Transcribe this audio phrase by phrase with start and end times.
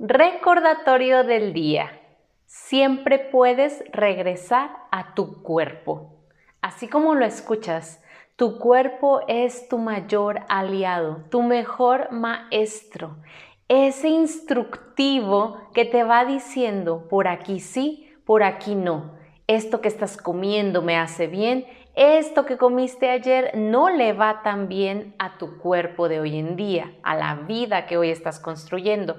[0.00, 1.90] Recordatorio del día.
[2.44, 6.10] Siempre puedes regresar a tu cuerpo.
[6.60, 8.02] Así como lo escuchas,
[8.36, 13.16] tu cuerpo es tu mayor aliado, tu mejor maestro,
[13.68, 19.14] ese instructivo que te va diciendo por aquí sí, por aquí no.
[19.46, 24.68] Esto que estás comiendo me hace bien, esto que comiste ayer no le va tan
[24.68, 29.16] bien a tu cuerpo de hoy en día, a la vida que hoy estás construyendo.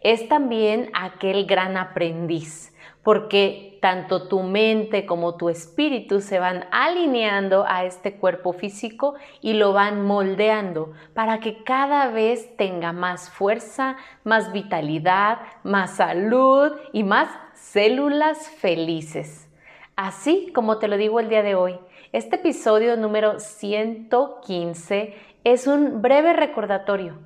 [0.00, 2.70] Es también aquel gran aprendiz
[3.02, 9.54] porque tanto tu mente como tu espíritu se van alineando a este cuerpo físico y
[9.54, 17.04] lo van moldeando para que cada vez tenga más fuerza, más vitalidad, más salud y
[17.04, 19.48] más células felices.
[19.96, 21.78] Así como te lo digo el día de hoy,
[22.12, 27.18] este episodio número 115 es un breve recordatorio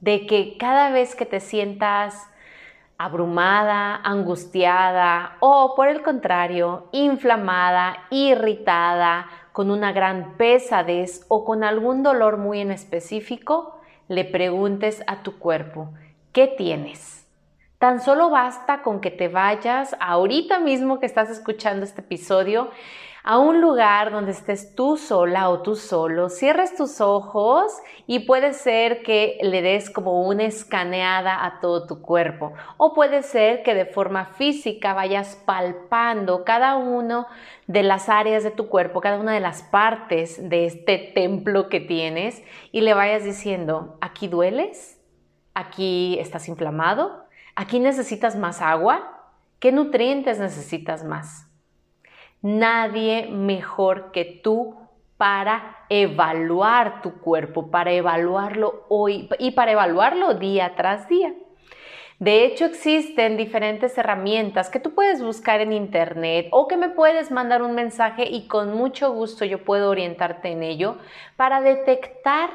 [0.00, 2.30] de que cada vez que te sientas
[2.96, 12.02] abrumada, angustiada o por el contrario, inflamada, irritada, con una gran pesadez o con algún
[12.02, 15.90] dolor muy en específico, le preguntes a tu cuerpo,
[16.32, 17.26] ¿qué tienes?
[17.76, 22.70] Tan solo basta con que te vayas ahorita mismo que estás escuchando este episodio
[23.24, 27.72] a un lugar donde estés tú sola o tú solo, cierres tus ojos
[28.06, 33.22] y puede ser que le des como una escaneada a todo tu cuerpo o puede
[33.22, 37.26] ser que de forma física vayas palpando cada uno
[37.68, 41.80] de las áreas de tu cuerpo, cada una de las partes de este templo que
[41.80, 42.42] tienes
[42.72, 45.00] y le vayas diciendo, aquí dueles,
[45.54, 47.24] aquí estás inflamado,
[47.54, 49.30] aquí necesitas más agua,
[49.60, 51.51] ¿qué nutrientes necesitas más?
[52.42, 54.76] Nadie mejor que tú
[55.16, 61.32] para evaluar tu cuerpo, para evaluarlo hoy y para evaluarlo día tras día.
[62.18, 67.32] De hecho, existen diferentes herramientas que tú puedes buscar en internet o que me puedes
[67.32, 70.98] mandar un mensaje y con mucho gusto yo puedo orientarte en ello
[71.36, 72.50] para detectar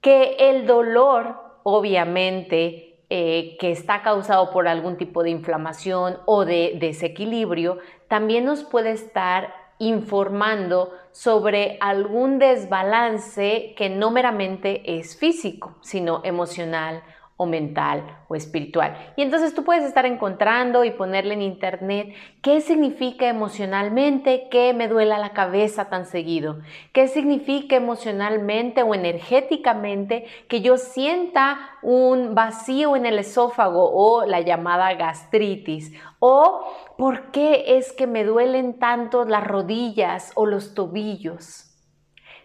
[0.00, 6.76] que el dolor, obviamente, eh, que está causado por algún tipo de inflamación o de
[6.80, 7.78] desequilibrio,
[8.10, 17.04] también nos puede estar informando sobre algún desbalance que no meramente es físico, sino emocional
[17.40, 18.94] o mental o espiritual.
[19.16, 22.12] Y entonces tú puedes estar encontrando y ponerle en internet
[22.42, 26.58] qué significa emocionalmente que me duela la cabeza tan seguido,
[26.92, 34.42] qué significa emocionalmente o energéticamente que yo sienta un vacío en el esófago o la
[34.42, 36.66] llamada gastritis o
[36.98, 41.69] por qué es que me duelen tanto las rodillas o los tobillos.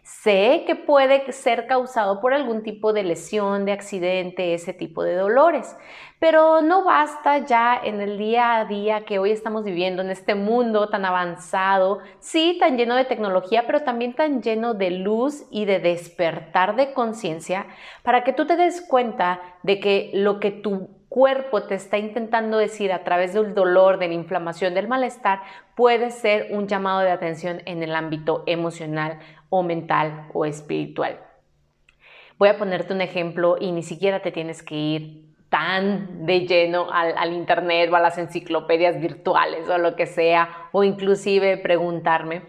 [0.06, 5.16] Sé que puede ser causado por algún tipo de lesión, de accidente, ese tipo de
[5.16, 5.76] dolores,
[6.20, 10.36] pero no basta ya en el día a día que hoy estamos viviendo, en este
[10.36, 15.66] mundo tan avanzado, sí, tan lleno de tecnología, pero también tan lleno de luz y
[15.66, 17.66] de despertar de conciencia,
[18.04, 22.58] para que tú te des cuenta de que lo que tu cuerpo te está intentando
[22.58, 25.44] decir a través del dolor, de la inflamación, del malestar,
[25.74, 31.22] puede ser un llamado de atención en el ámbito emocional o mental o espiritual.
[32.38, 36.88] Voy a ponerte un ejemplo y ni siquiera te tienes que ir tan de lleno
[36.92, 42.42] al, internet o a las enciclopedias virtuales o lo que sea, o inclusive preguntarme.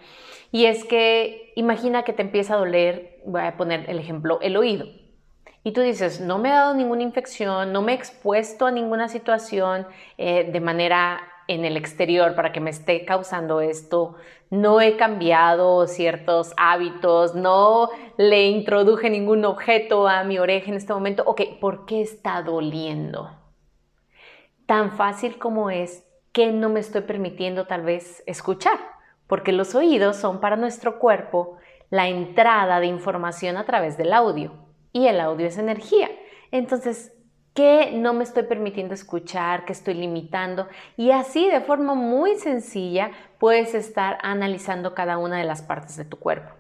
[0.51, 4.57] Y es que imagina que te empieza a doler, voy a poner el ejemplo, el
[4.57, 4.87] oído.
[5.67, 9.09] Y tú dices, no me ha dado ninguna infección, no me he expuesto a ninguna
[9.09, 9.85] situación
[10.17, 14.15] eh, de manera en el exterior para que me esté causando esto,
[14.49, 20.93] no he cambiado ciertos hábitos, no le introduje ningún objeto a mi oreja en este
[20.93, 23.37] momento, ok, ¿por qué está doliendo?
[24.67, 28.79] Tan fácil como es que no me estoy permitiendo tal vez escuchar,
[29.27, 31.57] porque los oídos son para nuestro cuerpo
[31.91, 34.66] la entrada de información a través del audio
[34.97, 36.09] y el audio es energía.
[36.51, 37.13] Entonces,
[37.53, 40.69] qué no me estoy permitiendo escuchar, qué estoy limitando.
[40.97, 46.07] Y así de forma muy sencilla puedes estar analizando cada una de las partes de
[46.07, 46.55] tu cuerpo.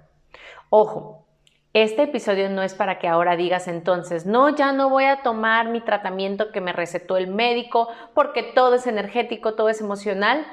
[0.68, 1.24] Ojo,
[1.72, 5.68] Este episodio no es para que ahora digas entonces, no, ya no voy a tomar
[5.68, 10.46] mi tratamiento que me recetó el médico porque todo es energético, todo es emocional.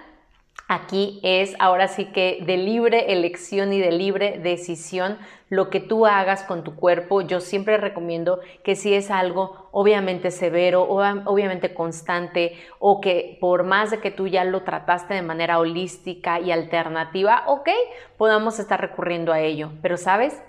[0.74, 6.08] Aquí es ahora sí que de libre elección y de libre decisión lo que tú
[6.08, 7.22] hagas con tu cuerpo.
[7.22, 13.92] Yo siempre recomiendo que si es algo obviamente severo, obviamente constante o que por más
[13.92, 17.70] de que tú ya lo trataste de manera holística y alternativa, ok,
[18.18, 19.70] podamos estar recurriendo a ello.
[19.84, 20.42] Pero sabes,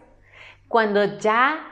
[0.69, 1.69] cuando ya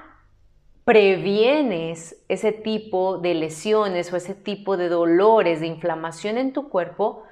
[0.85, 7.25] previenes ese tipo de lesiones o ese tipo de dolores, de inflamación en tu cuerpo,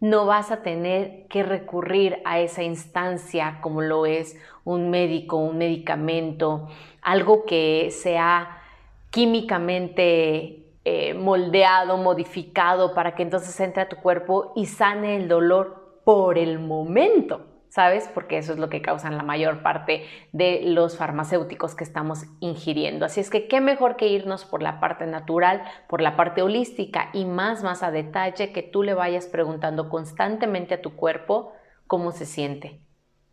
[0.00, 5.58] no vas a tener que recurrir a esa instancia como lo es un médico, un
[5.58, 6.68] medicamento,
[7.00, 8.62] algo que sea
[9.10, 16.00] químicamente eh, moldeado, modificado para que entonces entre a tu cuerpo y sane el dolor
[16.04, 17.55] por el momento.
[17.76, 18.08] ¿Sabes?
[18.14, 23.04] Porque eso es lo que causan la mayor parte de los farmacéuticos que estamos ingiriendo.
[23.04, 27.10] Así es que qué mejor que irnos por la parte natural, por la parte holística
[27.12, 31.52] y más, más a detalle que tú le vayas preguntando constantemente a tu cuerpo
[31.86, 32.80] cómo se siente,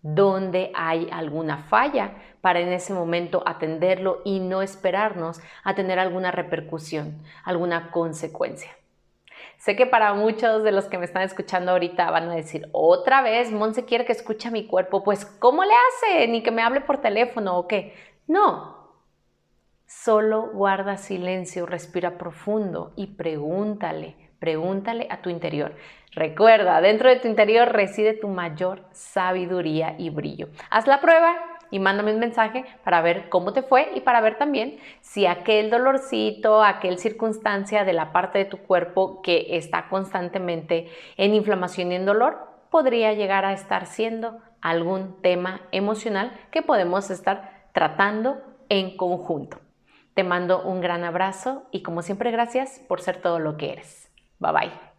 [0.01, 6.31] dónde hay alguna falla para en ese momento atenderlo y no esperarnos a tener alguna
[6.31, 8.71] repercusión, alguna consecuencia.
[9.57, 13.21] Sé que para muchos de los que me están escuchando ahorita van a decir, otra
[13.21, 16.27] vez, Monse quiere que escuche mi cuerpo, pues ¿cómo le hace?
[16.27, 17.93] Ni que me hable por teléfono o qué.
[18.27, 18.83] No,
[19.85, 25.75] solo guarda silencio, respira profundo y pregúntale, pregúntale a tu interior.
[26.11, 30.49] Recuerda, dentro de tu interior reside tu mayor sabiduría y brillo.
[30.69, 34.37] Haz la prueba y mándame un mensaje para ver cómo te fue y para ver
[34.37, 40.87] también si aquel dolorcito, aquel circunstancia de la parte de tu cuerpo que está constantemente
[41.17, 42.37] en inflamación y en dolor
[42.69, 48.37] podría llegar a estar siendo algún tema emocional que podemos estar tratando
[48.69, 49.57] en conjunto.
[50.13, 54.11] Te mando un gran abrazo y como siempre gracias por ser todo lo que eres.
[54.37, 54.92] Bye bye.